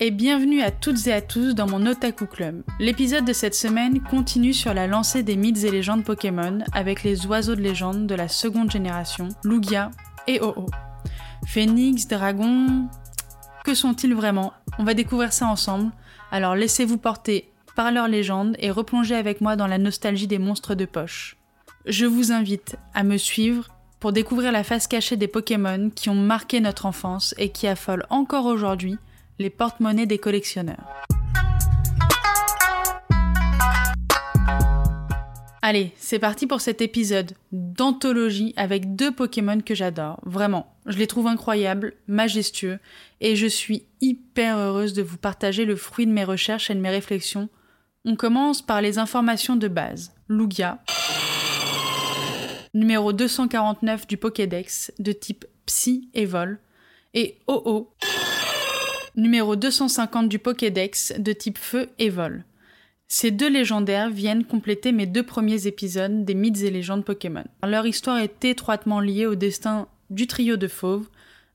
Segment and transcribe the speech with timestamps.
[0.00, 2.62] Et bienvenue à toutes et à tous dans mon Otaku Club.
[2.80, 7.26] L'épisode de cette semaine continue sur la lancée des mythes et légendes Pokémon avec les
[7.26, 9.90] oiseaux de légende de la seconde génération, Lugia
[10.26, 10.66] et Oh-Oh.
[11.46, 12.88] Phoenix, Dragon,
[13.64, 14.52] que sont-ils vraiment?
[14.78, 15.92] On va découvrir ça ensemble,
[16.32, 20.74] alors laissez-vous porter par leurs légendes et replonger avec moi dans la nostalgie des monstres
[20.74, 21.36] de poche.
[21.86, 23.68] Je vous invite à me suivre
[24.00, 28.06] pour découvrir la face cachée des Pokémon qui ont marqué notre enfance et qui affolent
[28.10, 28.98] encore aujourd'hui
[29.38, 30.84] les porte-monnaies des collectionneurs.
[35.60, 40.20] Allez, c'est parti pour cet épisode d'anthologie avec deux Pokémon que j'adore.
[40.24, 42.78] Vraiment, je les trouve incroyables, majestueux,
[43.20, 46.80] et je suis hyper heureuse de vous partager le fruit de mes recherches et de
[46.80, 47.48] mes réflexions.
[48.04, 50.14] On commence par les informations de base.
[50.28, 50.78] Lugia,
[52.72, 56.60] numéro 249 du Pokédex, de type Psy et Vol,
[57.14, 57.88] et OO,
[59.18, 62.44] numéro 250 du Pokédex, de type Feu et Vol.
[63.08, 67.44] Ces deux légendaires viennent compléter mes deux premiers épisodes des mythes et légendes Pokémon.
[67.66, 71.08] Leur histoire est étroitement liée au destin du trio de fauves,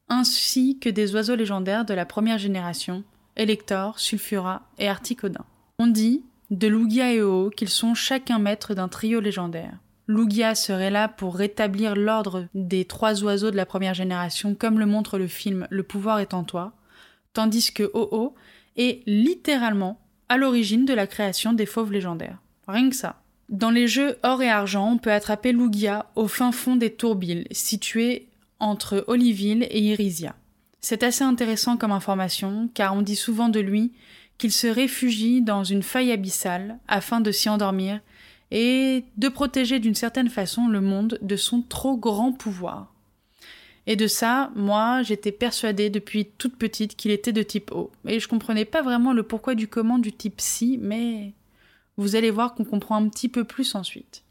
[0.09, 3.03] ainsi que des oiseaux légendaires de la première génération,
[3.37, 5.45] Elector, Sulfura et Articodin.
[5.79, 9.77] On dit, de Lugia et Oo, qu'ils sont chacun maîtres d'un trio légendaire.
[10.07, 14.85] Lugia serait là pour rétablir l'ordre des trois oiseaux de la première génération, comme le
[14.85, 16.73] montre le film Le pouvoir est en toi,
[17.33, 18.33] tandis que Oo
[18.77, 22.39] est littéralement à l'origine de la création des fauves légendaires.
[22.67, 23.21] Rien que ça.
[23.49, 27.45] Dans les jeux or et argent, on peut attraper Lugia au fin fond des Tourbilles,
[27.51, 30.35] situées entre Oliville et Irisia.
[30.79, 33.91] C'est assez intéressant comme information, car on dit souvent de lui
[34.37, 37.99] qu'il se réfugie dans une faille abyssale afin de s'y endormir
[38.51, 42.92] et de protéger d'une certaine façon le monde de son trop grand pouvoir.
[43.85, 47.91] Et de ça, moi, j'étais persuadée depuis toute petite qu'il était de type O.
[48.07, 51.33] Et je comprenais pas vraiment le pourquoi du comment du type Si, mais
[51.97, 54.23] vous allez voir qu'on comprend un petit peu plus ensuite.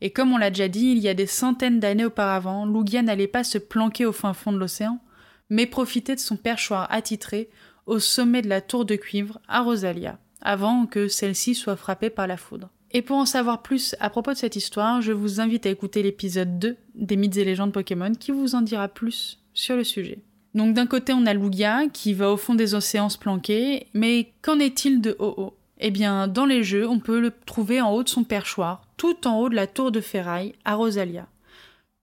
[0.00, 3.26] Et comme on l'a déjà dit, il y a des centaines d'années auparavant, Lugia n'allait
[3.26, 5.00] pas se planquer au fin fond de l'océan,
[5.48, 7.48] mais profiter de son perchoir attitré
[7.86, 12.26] au sommet de la tour de cuivre à Rosalia, avant que celle-ci soit frappée par
[12.26, 12.70] la foudre.
[12.96, 16.00] Et pour en savoir plus à propos de cette histoire, je vous invite à écouter
[16.04, 20.20] l'épisode 2 des mythes et légendes Pokémon qui vous en dira plus sur le sujet.
[20.54, 24.30] Donc d'un côté on a Lugia qui va au fond des océans se planquer, mais
[24.42, 25.54] qu'en est-il de Ho-Oh?
[25.80, 29.26] Eh bien dans les jeux on peut le trouver en haut de son perchoir, tout
[29.26, 31.26] en haut de la tour de ferraille à Rosalia.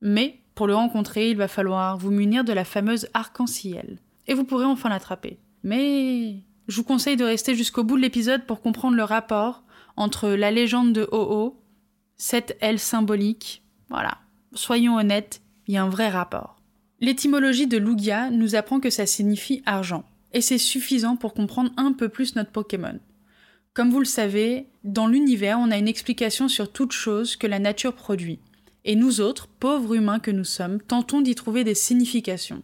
[0.02, 3.98] Mais pour le rencontrer il va falloir vous munir de la fameuse arc-en-ciel,
[4.28, 5.38] et vous pourrez enfin l'attraper.
[5.64, 6.36] Mais
[6.68, 9.64] je vous conseille de rester jusqu'au bout de l'épisode pour comprendre le rapport
[9.96, 11.62] entre la légende de Ho-Oh,
[12.18, 14.20] cette aile symbolique, voilà.
[14.54, 16.62] Soyons honnêtes, il y a un vrai rapport.
[17.00, 20.04] L'étymologie de Lugia nous apprend que ça signifie argent,
[20.34, 23.00] et c'est suffisant pour comprendre un peu plus notre Pokémon.
[23.74, 27.60] Comme vous le savez, dans l'univers, on a une explication sur toute chose que la
[27.60, 28.40] nature produit.
[28.84, 32.64] Et nous autres, pauvres humains que nous sommes, tentons d'y trouver des significations.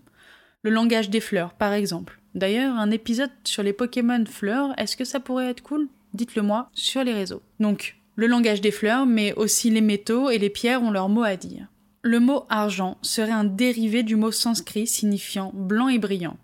[0.63, 2.19] Le langage des fleurs, par exemple.
[2.35, 5.87] D'ailleurs, un épisode sur les Pokémon fleurs, est-ce que ça pourrait être cool?
[6.13, 7.41] Dites-le moi sur les réseaux.
[7.59, 11.23] Donc, le langage des fleurs, mais aussi les métaux et les pierres ont leur mot
[11.23, 11.67] à dire.
[12.01, 16.37] Le mot argent serait un dérivé du mot sanskrit signifiant blanc et brillant,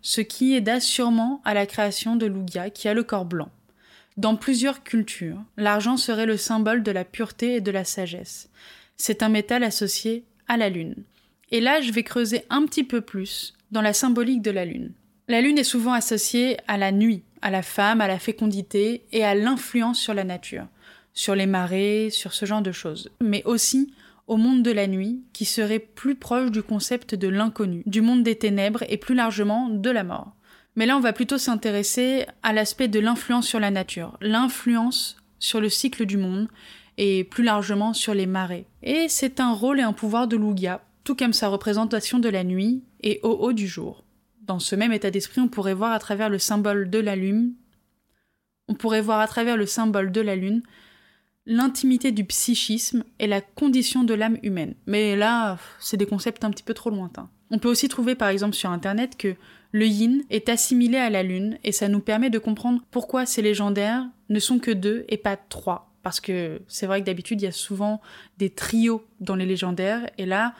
[0.00, 3.50] ce qui aida sûrement à la création de Lugia qui a le corps blanc.
[4.16, 8.50] Dans plusieurs cultures, l'argent serait le symbole de la pureté et de la sagesse.
[8.96, 10.96] C'est un métal associé à la lune.
[11.50, 14.92] Et là, je vais creuser un petit peu plus dans la symbolique de la lune.
[15.28, 19.24] La lune est souvent associée à la nuit, à la femme, à la fécondité et
[19.24, 20.66] à l'influence sur la nature,
[21.12, 23.92] sur les marées, sur ce genre de choses, mais aussi
[24.28, 28.22] au monde de la nuit, qui serait plus proche du concept de l'inconnu, du monde
[28.22, 30.32] des ténèbres et plus largement de la mort.
[30.76, 35.60] Mais là, on va plutôt s'intéresser à l'aspect de l'influence sur la nature, l'influence sur
[35.60, 36.48] le cycle du monde
[36.96, 38.66] et plus largement sur les marées.
[38.82, 42.44] Et c'est un rôle et un pouvoir de Lugia, tout comme sa représentation de la
[42.44, 44.01] nuit et au haut du jour
[44.42, 47.54] dans ce même état d'esprit, on pourrait voir à travers le symbole de la lune,
[48.68, 50.62] on pourrait voir à travers le symbole de la lune
[51.46, 54.74] l'intimité du psychisme et la condition de l'âme humaine.
[54.86, 57.28] Mais là, c'est des concepts un petit peu trop lointains.
[57.50, 59.34] On peut aussi trouver par exemple sur internet que
[59.72, 63.42] le yin est assimilé à la lune et ça nous permet de comprendre pourquoi ces
[63.42, 65.92] légendaires ne sont que deux et pas trois.
[66.02, 68.00] Parce que c'est vrai que d'habitude il y a souvent
[68.38, 70.54] des trios dans les légendaires et là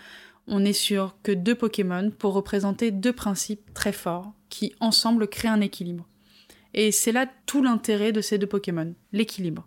[0.46, 5.48] on est sur que deux Pokémon pour représenter deux principes très forts qui ensemble créent
[5.48, 6.06] un équilibre.
[6.74, 9.66] Et c'est là tout l'intérêt de ces deux Pokémon, l'équilibre.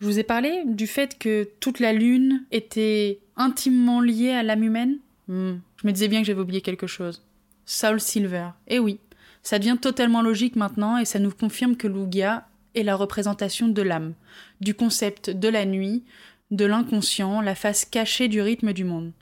[0.00, 4.64] Je vous ai parlé du fait que toute la Lune était intimement liée à l'âme
[4.64, 4.98] humaine?
[5.28, 7.22] Hmm, je me disais bien que j'avais oublié quelque chose.
[7.66, 8.48] Soul Silver.
[8.66, 8.98] Eh oui,
[9.42, 13.82] Ça devient totalement logique maintenant et ça nous confirme que Lugia est la représentation de
[13.82, 14.14] l'âme,
[14.60, 16.04] du concept de la nuit,
[16.50, 19.12] de l'inconscient, la face cachée du rythme du monde.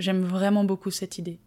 [0.00, 1.38] J'aime vraiment beaucoup cette idée.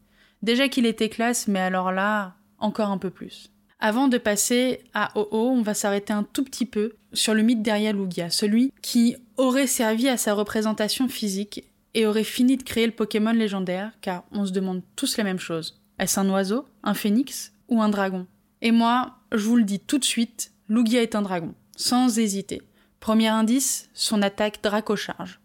[0.44, 3.52] Déjà qu'il était classe, mais alors là, encore un peu plus.
[3.80, 7.64] Avant de passer à OO, on va s'arrêter un tout petit peu sur le mythe
[7.64, 11.66] derrière Lugia, celui qui aurait servi à sa représentation physique
[11.96, 15.40] et aurait fini de créer le Pokémon légendaire, car on se demande tous la même
[15.40, 15.82] chose.
[15.98, 18.28] Est-ce un oiseau, un phénix ou un dragon?
[18.62, 22.62] Et moi, je vous le dis tout de suite, Lugia est un dragon, sans hésiter.
[23.00, 25.42] Premier indice, son attaque Dracocharge.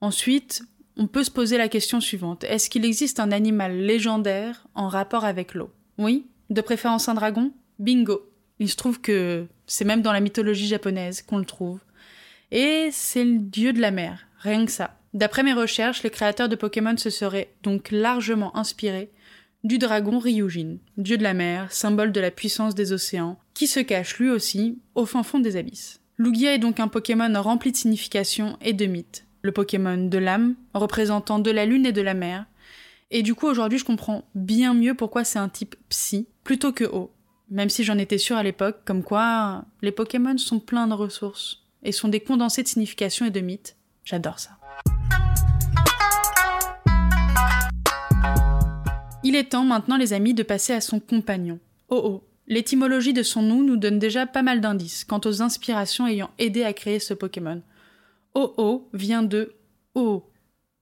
[0.00, 0.62] Ensuite,
[1.00, 2.44] on peut se poser la question suivante.
[2.44, 5.70] Est-ce qu'il existe un animal légendaire en rapport avec l'eau?
[5.96, 7.52] Oui De préférence un dragon?
[7.78, 11.80] Bingo Il se trouve que c'est même dans la mythologie japonaise qu'on le trouve.
[12.50, 14.66] Et c'est le dieu de la mer, rien.
[15.14, 19.10] D'après mes recherches, les créateurs de Pokémon se seraient donc largement inspirés
[19.64, 23.80] du dragon Ryujin, dieu de la mer, symbole de la puissance des océans, qui se
[23.80, 26.00] cache lui aussi au fin fond des abysses.
[26.18, 29.24] Lugia est donc un Pokémon rempli de significations et de mythes.
[29.42, 32.46] Le Pokémon de l'âme, représentant de la lune et de la mer.
[33.10, 36.84] Et du coup, aujourd'hui, je comprends bien mieux pourquoi c'est un type psy plutôt que
[36.84, 37.10] eau.
[37.50, 41.62] Même si j'en étais sûre à l'époque, comme quoi les Pokémon sont pleins de ressources
[41.82, 43.76] et sont des condensés de significations et de mythes.
[44.04, 44.50] J'adore ça.
[49.22, 51.58] Il est temps maintenant, les amis, de passer à son compagnon,
[51.88, 56.30] Oh L'étymologie de son nom nous donne déjà pas mal d'indices quant aux inspirations ayant
[56.38, 57.62] aidé à créer ce Pokémon.
[58.34, 59.54] Oh vient de
[59.94, 60.24] O.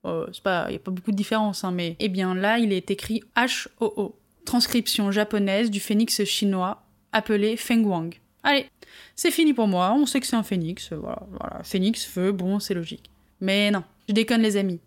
[0.04, 2.58] Oh, c'est pas, il n'y a pas beaucoup de différence, hein, mais eh bien là,
[2.58, 8.14] il est écrit H-O-O, transcription japonaise du phénix chinois appelé Feng Wang.
[8.44, 8.66] Allez,
[9.16, 12.60] c'est fini pour moi, on sait que c'est un phénix, voilà, voilà, phénix, feu, bon,
[12.60, 13.10] c'est logique.
[13.40, 14.80] Mais non, je déconne les amis.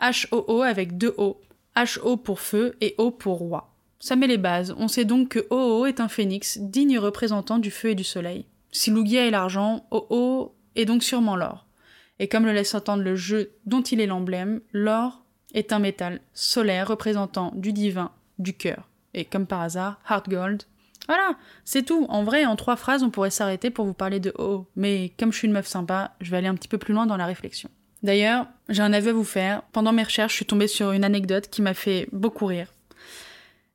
[0.00, 1.40] H-O-O avec deux O,
[1.74, 3.74] H-O pour feu et O pour roi.
[4.00, 4.74] Ça met les bases.
[4.78, 8.46] On sait donc que O-O est un phénix, digne représentant du feu et du soleil.
[8.70, 11.66] Si Lugia est l'argent, O-O est donc sûrement l'or.
[12.18, 15.24] Et comme le laisse entendre le jeu dont il est l'emblème, l'or
[15.54, 18.88] est un métal solaire représentant du divin, du cœur.
[19.14, 20.62] Et comme par hasard, Heart Gold.
[21.06, 22.06] Voilà, c'est tout.
[22.10, 24.66] En vrai, en trois phrases, on pourrait s'arrêter pour vous parler de O.
[24.76, 27.06] Mais comme je suis une meuf sympa, je vais aller un petit peu plus loin
[27.06, 27.70] dans la réflexion.
[28.02, 29.62] D'ailleurs, j'ai un aveu à vous faire.
[29.72, 32.72] Pendant mes recherches, je suis tombée sur une anecdote qui m'a fait beaucoup rire.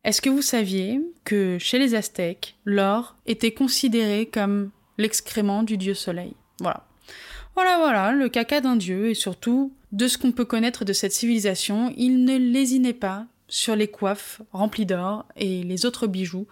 [0.03, 5.93] Est-ce que vous saviez que chez les Aztèques, l'or était considéré comme l'excrément du dieu
[5.93, 6.35] soleil?
[6.59, 6.85] Voilà.
[7.55, 11.13] Voilà, voilà, le caca d'un dieu, et surtout, de ce qu'on peut connaître de cette
[11.13, 16.47] civilisation, il ne lésinait pas sur les coiffes remplies d'or et les autres bijoux.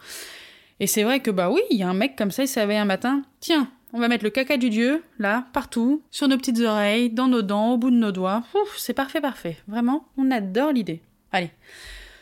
[0.80, 2.78] Et c'est vrai que bah oui, il y a un mec comme ça, il savait
[2.78, 6.60] un matin, tiens, on va mettre le caca du dieu, là, partout, sur nos petites
[6.60, 8.44] oreilles, dans nos dents, au bout de nos doigts.
[8.54, 9.58] Ouf, c'est parfait, parfait.
[9.68, 11.02] Vraiment, on adore l'idée.
[11.32, 11.52] Allez.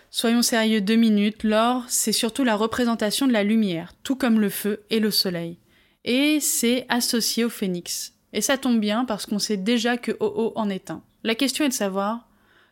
[0.09, 4.49] Soyons sérieux deux minutes, l'or, c'est surtout la représentation de la lumière, tout comme le
[4.49, 5.57] feu et le soleil.
[6.03, 8.13] Et c'est associé au phénix.
[8.33, 11.01] Et ça tombe bien parce qu'on sait déjà que OO en est un.
[11.23, 12.27] La question est de savoir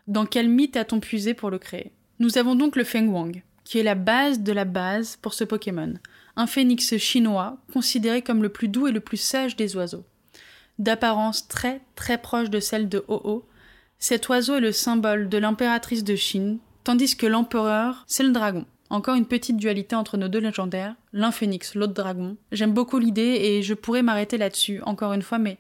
[0.07, 1.91] dans quel mythe a-t-on puisé pour le créer?
[2.19, 5.43] Nous avons donc le Feng Wang, qui est la base de la base pour ce
[5.43, 5.95] Pokémon
[6.37, 10.05] un phénix chinois considéré comme le plus doux et le plus sage des oiseaux.
[10.77, 13.45] D'apparence très très proche de celle de Ho-Oh,
[13.97, 18.65] cet oiseau est le symbole de l'impératrice de Chine, tandis que l'empereur, c'est le dragon.
[18.89, 22.37] Encore une petite dualité entre nos deux légendaires, l'un phénix, l'autre dragon.
[22.51, 25.57] J'aime beaucoup l'idée et je pourrais m'arrêter là-dessus, encore une fois, mais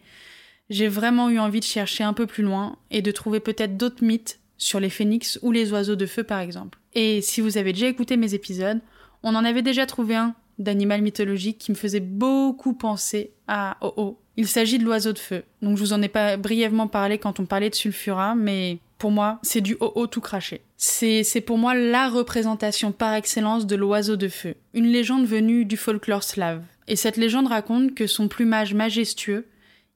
[0.69, 4.03] j'ai vraiment eu envie de chercher un peu plus loin et de trouver peut-être d'autres
[4.03, 6.79] mythes sur les phénix ou les oiseaux de feu par exemple.
[6.93, 8.79] Et si vous avez déjà écouté mes épisodes,
[9.23, 14.17] on en avait déjà trouvé un d'animal mythologique qui me faisait beaucoup penser à Oh
[14.35, 15.43] Il s'agit de l'oiseau de feu.
[15.61, 19.11] Donc je vous en ai pas brièvement parlé quand on parlait de Sulfura, mais pour
[19.11, 20.61] moi, c'est du Oh tout craché.
[20.75, 24.55] C'est pour moi la représentation par excellence de l'oiseau de feu.
[24.73, 26.63] Une légende venue du folklore slave.
[26.87, 29.47] Et cette légende raconte que son plumage majestueux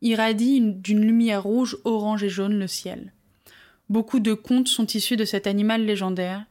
[0.01, 3.13] irradie d'une lumière rouge, orange et jaune le ciel.
[3.89, 6.45] Beaucoup de contes sont issus de cet animal légendaire,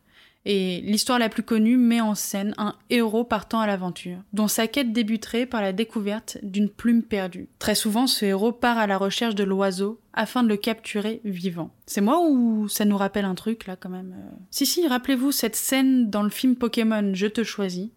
[0.47, 4.67] et l'histoire la plus connue met en scène un héros partant à l'aventure, dont sa
[4.67, 7.49] quête débuterait par la découverte d'une plume perdue.
[7.59, 11.71] Très souvent, ce héros part à la recherche de l'oiseau afin de le capturer vivant.
[11.87, 14.37] C'est moi ou ça nous rappelle un truc là quand même euh?
[14.51, 17.91] Si si, rappelez-vous cette scène dans le film Pokémon Je te choisis.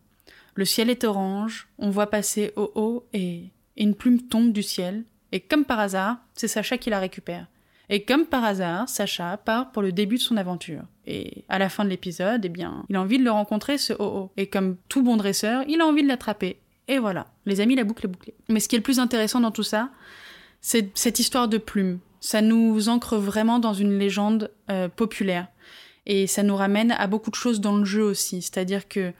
[0.55, 5.03] Le ciel est orange, on voit passer au haut et une plume tombe du ciel,
[5.31, 7.47] et comme par hasard, c'est Sacha qui la récupère.
[7.89, 10.83] Et comme par hasard, Sacha part pour le début de son aventure.
[11.05, 13.93] Et à la fin de l'épisode, eh bien, il a envie de le rencontrer, ce
[13.93, 14.31] Oh-Oh.
[14.37, 16.59] Et comme tout bon dresseur, il a envie de l'attraper.
[16.87, 18.33] Et voilà, les amis, la boucle est bouclée.
[18.49, 19.89] Mais ce qui est le plus intéressant dans tout ça,
[20.61, 21.99] c'est cette histoire de plume.
[22.21, 25.47] Ça nous ancre vraiment dans une légende euh, populaire.
[26.05, 28.41] Et ça nous ramène à beaucoup de choses dans le jeu aussi.
[28.41, 29.13] C'est-à-dire que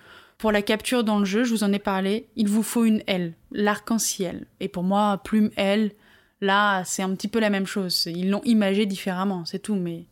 [0.44, 3.02] Pour la capture dans le jeu, je vous en ai parlé, il vous faut une
[3.08, 4.46] L, l'arc-en-ciel.
[4.60, 5.92] Et pour moi, plume L,
[6.42, 8.08] là, c'est un petit peu la même chose.
[8.08, 10.06] Ils l'ont imagé différemment, c'est tout, mais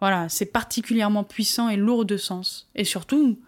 [0.00, 2.68] voilà, c'est particulièrement puissant et lourd de sens.
[2.74, 3.38] Et surtout,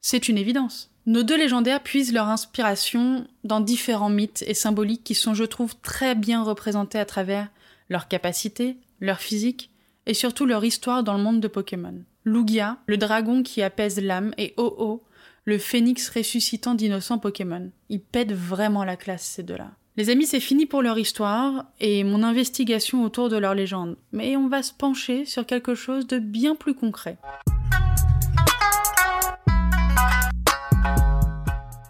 [0.00, 0.90] c'est une évidence.
[1.06, 5.74] Nos deux légendaires puisent leur inspiration dans différents mythes et symboliques qui sont, je trouve,
[5.80, 7.48] très bien représentés à travers
[7.90, 9.70] leurs capacités, leur physique
[10.06, 11.94] et surtout leur histoire dans le monde de Pokémon.
[12.24, 15.02] Lugia, le dragon qui apaise l'âme, et Oh-Oh,
[15.44, 17.70] le phénix ressuscitant d'innocents Pokémon.
[17.90, 19.72] Ils pètent vraiment la classe, ces deux-là.
[19.96, 24.36] Les amis, c'est fini pour leur histoire et mon investigation autour de leur légende, mais
[24.36, 27.16] on va se pencher sur quelque chose de bien plus concret.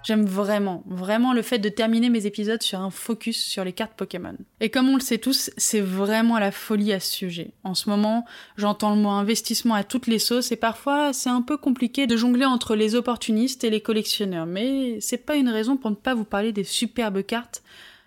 [0.06, 3.94] J'aime vraiment, vraiment le fait de terminer mes épisodes sur un focus sur les cartes
[3.96, 4.36] Pokémon.
[4.60, 7.52] Et comme on le sait tous, c'est vraiment la folie à ce sujet.
[7.64, 8.26] En ce moment,
[8.58, 12.18] j'entends le mot investissement à toutes les sauces et parfois c'est un peu compliqué de
[12.18, 14.44] jongler entre les opportunistes et les collectionneurs.
[14.44, 17.62] Mais c'est pas une raison pour ne pas vous parler des superbes cartes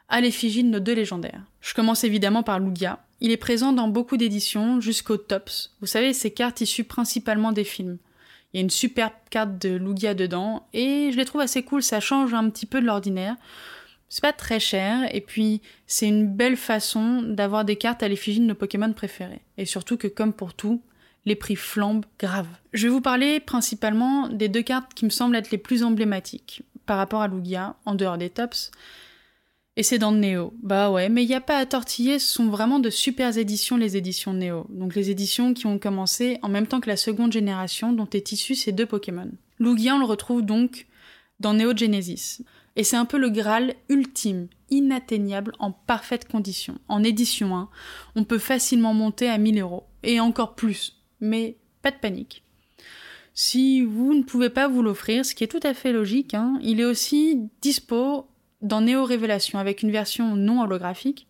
[0.10, 1.44] à l'effigie de nos deux légendaires.
[1.62, 3.04] Je commence évidemment par Lugia.
[3.20, 5.76] Il est présent dans beaucoup d'éditions, jusqu'au tops.
[5.82, 7.98] Vous savez, ces cartes issues principalement des films.
[8.54, 11.84] Il y a une superbe carte de Lugia dedans, et je les trouve assez cool,
[11.84, 13.36] ça change un petit peu de l'ordinaire.
[14.10, 18.40] C'est pas très cher, et puis c'est une belle façon d'avoir des cartes à l'effigie
[18.40, 19.42] de nos Pokémon préférés.
[19.58, 20.82] Et surtout que, comme pour tout,
[21.26, 22.48] les prix flambent grave.
[22.72, 26.64] Je vais vous parler principalement des deux cartes qui me semblent être les plus emblématiques
[26.86, 28.72] par rapport à Lugia, en dehors des tops.
[29.78, 30.54] Et c'est dans Neo.
[30.64, 33.78] Bah ouais, mais il n'y a pas à tortiller, ce sont vraiment de super éditions,
[33.78, 34.66] les éditions Neo.
[34.70, 38.32] Donc les éditions qui ont commencé en même temps que la seconde génération dont est
[38.32, 39.30] issu ces deux Pokémon.
[39.60, 40.88] Lugia, on le retrouve donc
[41.40, 42.40] dans Neo Genesis.
[42.76, 46.80] Et c'est un peu le Graal ultime, inatteignable en parfaite condition.
[46.88, 47.70] En édition 1,
[48.16, 49.84] on peut facilement monter à 1000 euros.
[50.02, 50.96] Et encore plus.
[51.22, 52.44] Mais pas de panique.
[53.36, 56.58] Si vous ne pouvez pas vous l'offrir, ce qui est tout à fait logique, hein,
[56.64, 58.28] il est aussi dispo
[58.62, 61.28] dans Néo Révélation avec une version non holographique,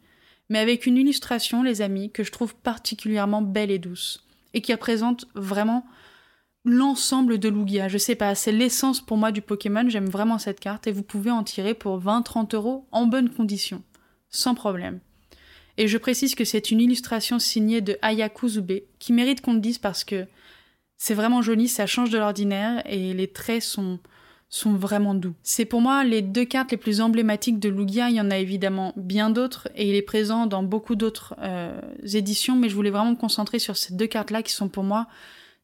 [0.50, 4.72] mais avec une illustration, les amis, que je trouve particulièrement belle et douce, et qui
[4.72, 5.86] représente vraiment
[6.64, 7.88] l'ensemble de Lugia.
[7.88, 11.04] Je sais pas, c'est l'essence pour moi du Pokémon, j'aime vraiment cette carte, et vous
[11.04, 13.84] pouvez en tirer pour 20-30 euros en bonne condition,
[14.30, 15.00] sans problème.
[15.78, 19.60] Et je précise que c'est une illustration signée de Ayaku Zube, qui mérite qu'on le
[19.60, 20.26] dise parce que
[20.98, 24.00] c'est vraiment joli, ça change de l'ordinaire, et les traits sont
[24.50, 25.34] sont vraiment doux.
[25.44, 28.10] C'est pour moi les deux cartes les plus emblématiques de Lugia.
[28.10, 31.80] Il y en a évidemment bien d'autres et il est présent dans beaucoup d'autres euh,
[32.14, 35.08] éditions, mais je voulais vraiment me concentrer sur ces deux cartes-là qui sont pour moi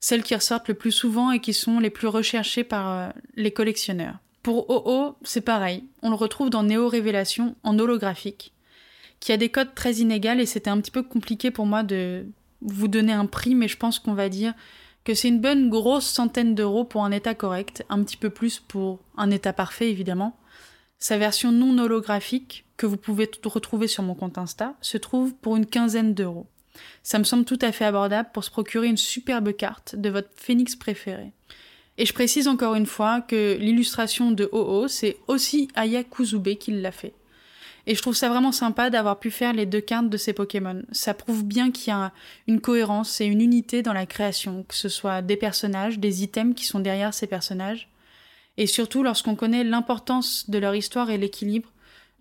[0.04, 3.52] celles qui ressortent le plus souvent et qui sont les plus recherchées par euh, les
[3.52, 4.18] collectionneurs.
[4.42, 5.86] Pour OO, c'est pareil.
[6.02, 8.52] On le retrouve dans Néo Révélation en holographique,
[9.22, 12.26] qui a des codes très inégales et c'était un petit peu compliqué pour moi de
[12.60, 14.54] vous donner un prix, mais je pense qu'on va dire
[15.04, 18.60] que c'est une bonne grosse centaine d'euros pour un état correct, un petit peu plus
[18.60, 20.38] pour un état parfait évidemment.
[21.00, 25.58] Sa version non holographique, que vous pouvez retrouver sur mon compte Insta, se trouve pour
[25.58, 26.48] une quinzaine d'euros.
[27.04, 30.30] Ça me semble tout à fait abordable pour se procurer une superbe carte de votre
[30.36, 31.34] phénix préféré.
[31.98, 36.72] Et je précise encore une fois que l'illustration de OO, c'est aussi Aya Kuzube qui
[36.72, 37.14] l'a fait.
[37.86, 40.84] Et je trouve ça vraiment sympa d'avoir pu faire les deux cartes de ces Pokémon.
[40.92, 42.14] Ça prouve bien qu'il y a
[42.48, 46.56] une cohérence et une unité dans la création, que ce soit des personnages, des items
[46.56, 47.90] qui sont derrière ces personnages.
[48.58, 51.70] Et surtout lorsqu'on connaît l'importance de leur histoire et l'équilibre.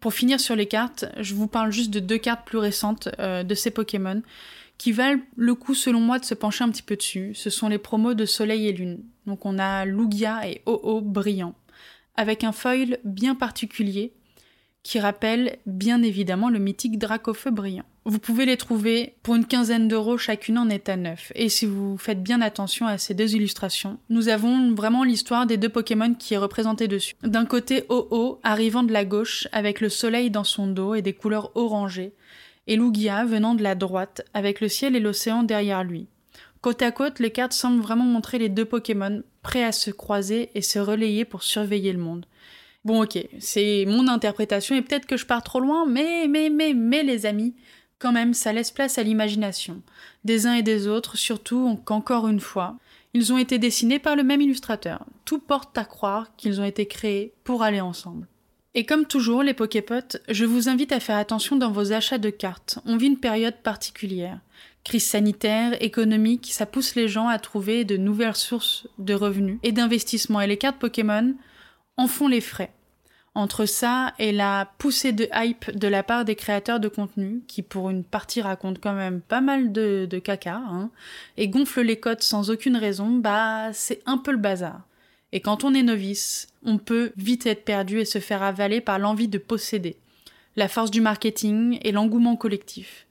[0.00, 3.44] Pour finir sur les cartes, je vous parle juste de deux cartes plus récentes euh,
[3.44, 4.22] de ces Pokémon
[4.78, 7.34] qui valent le coup selon moi de se pencher un petit peu dessus.
[7.34, 8.98] Ce sont les promos de Soleil et Lune.
[9.26, 11.54] Donc on a Lugia et Oh-Oh brillant,
[12.16, 14.12] avec un foil bien particulier
[14.82, 17.84] qui rappellent bien évidemment le mythique Dracofeu brillant.
[18.04, 21.30] Vous pouvez les trouver pour une quinzaine d'euros chacune en état neuf.
[21.36, 25.56] Et si vous faites bien attention à ces deux illustrations, nous avons vraiment l'histoire des
[25.56, 27.14] deux Pokémon qui est représentée dessus.
[27.22, 31.12] D'un côté, Oh-Oh arrivant de la gauche avec le soleil dans son dos et des
[31.12, 32.12] couleurs orangées,
[32.66, 36.08] et Lugia venant de la droite avec le ciel et l'océan derrière lui.
[36.60, 40.50] Côte à côte, les cartes semblent vraiment montrer les deux Pokémon prêts à se croiser
[40.54, 42.26] et se relayer pour surveiller le monde.
[42.84, 46.74] Bon, ok, c'est mon interprétation et peut-être que je pars trop loin, mais, mais, mais,
[46.74, 47.54] mais, les amis,
[48.00, 49.82] quand même, ça laisse place à l'imagination,
[50.24, 52.76] des uns et des autres, surtout qu'encore une fois,
[53.14, 55.04] ils ont été dessinés par le même illustrateur.
[55.24, 58.26] Tout porte à croire qu'ils ont été créés pour aller ensemble.
[58.74, 62.30] Et comme toujours, les Poképotes, je vous invite à faire attention dans vos achats de
[62.30, 62.78] cartes.
[62.86, 64.40] On vit une période particulière.
[64.82, 69.72] Crise sanitaire, économique, ça pousse les gens à trouver de nouvelles sources de revenus et
[69.72, 70.40] d'investissement.
[70.40, 71.34] Et les cartes Pokémon,
[71.96, 72.72] en font les frais.
[73.34, 77.62] Entre ça et la poussée de hype de la part des créateurs de contenu, qui
[77.62, 80.90] pour une partie racontent quand même pas mal de, caca, hein,
[81.38, 84.82] et gonflent les cotes sans aucune raison, bah c'est un peu le bazar.
[85.32, 88.98] Et quand on est novice, on peut vite être perdu et se faire avaler par
[88.98, 89.96] l'envie de posséder,
[90.56, 93.06] la force du marketing et l'engouement collectif.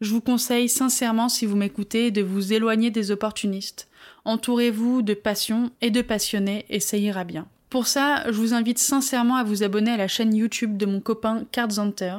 [0.00, 3.88] Je vous conseille sincèrement, si vous m'écoutez, de vous éloigner des opportunistes.
[4.24, 7.46] Entourez-vous de passion et de passionnés et ça ira bien.
[7.70, 11.00] Pour ça, je vous invite sincèrement à vous abonner à la chaîne YouTube de mon
[11.00, 12.16] copain Cards Hunter,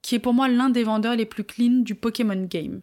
[0.00, 2.80] qui est pour moi l'un des vendeurs les plus clean du Pokémon Game.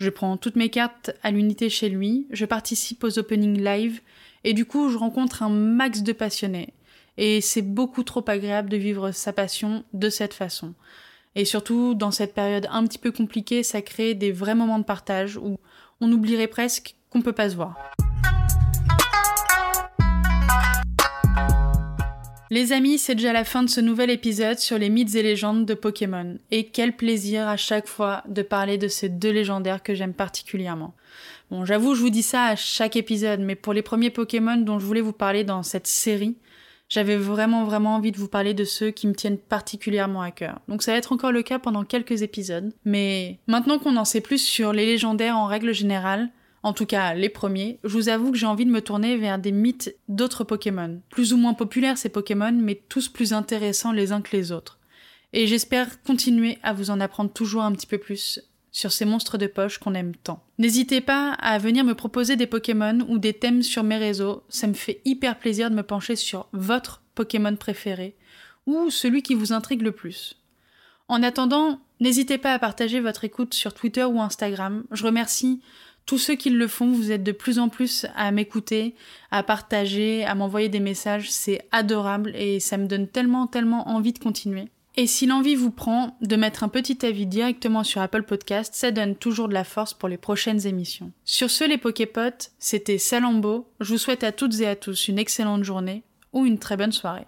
[0.00, 4.00] Je prends toutes mes cartes à l'unité chez lui, je participe aux openings live,
[4.42, 6.74] et du coup je rencontre un max de passionnés.
[7.16, 10.74] Et c'est beaucoup trop agréable de vivre sa passion de cette façon.
[11.36, 14.84] Et surtout, dans cette période un petit peu compliquée, ça crée des vrais moments de
[14.84, 15.58] partage où
[16.00, 17.76] on oublierait presque qu'on peut pas se voir.
[22.50, 25.66] Les amis, c'est déjà la fin de ce nouvel épisode sur les mythes et légendes
[25.66, 26.38] de Pokémon.
[26.52, 30.94] Et quel plaisir à chaque fois de parler de ces deux légendaires que j'aime particulièrement.
[31.50, 34.78] Bon, j'avoue, je vous dis ça à chaque épisode, mais pour les premiers Pokémon dont
[34.78, 36.36] je voulais vous parler dans cette série,
[36.88, 40.60] j'avais vraiment vraiment envie de vous parler de ceux qui me tiennent particulièrement à cœur.
[40.68, 42.72] Donc ça va être encore le cas pendant quelques épisodes.
[42.84, 46.30] Mais maintenant qu'on en sait plus sur les légendaires en règle générale,
[46.62, 49.38] en tout cas les premiers, je vous avoue que j'ai envie de me tourner vers
[49.38, 51.00] des mythes d'autres Pokémon.
[51.10, 54.78] Plus ou moins populaires ces Pokémon, mais tous plus intéressants les uns que les autres.
[55.32, 58.40] Et j'espère continuer à vous en apprendre toujours un petit peu plus
[58.72, 60.42] sur ces monstres de poche qu'on aime tant.
[60.58, 64.66] N'hésitez pas à venir me proposer des Pokémon ou des thèmes sur mes réseaux, ça
[64.66, 68.14] me fait hyper plaisir de me pencher sur votre Pokémon préféré
[68.66, 70.36] ou celui qui vous intrigue le plus.
[71.08, 74.84] En attendant, n'hésitez pas à partager votre écoute sur Twitter ou Instagram.
[74.90, 75.60] Je remercie
[76.06, 78.94] tous ceux qui le font, vous êtes de plus en plus à m'écouter,
[79.32, 84.12] à partager, à m'envoyer des messages, c'est adorable et ça me donne tellement, tellement envie
[84.12, 84.68] de continuer.
[84.98, 88.92] Et si l'envie vous prend de mettre un petit avis directement sur Apple Podcast, ça
[88.92, 91.12] donne toujours de la force pour les prochaines émissions.
[91.24, 93.68] Sur ce, les Poképotes, c'était Salambo.
[93.80, 96.02] Je vous souhaite à toutes et à tous une excellente journée
[96.32, 97.26] ou une très bonne soirée.